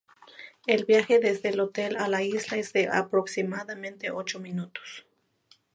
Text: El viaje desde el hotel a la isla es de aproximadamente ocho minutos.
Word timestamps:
El 0.65 0.85
viaje 0.85 1.19
desde 1.19 1.49
el 1.49 1.59
hotel 1.59 1.95
a 1.95 2.07
la 2.07 2.23
isla 2.23 2.57
es 2.57 2.73
de 2.73 2.87
aproximadamente 2.91 4.09
ocho 4.09 4.39
minutos. 4.39 5.05